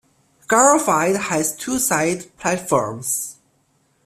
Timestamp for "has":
1.15-1.55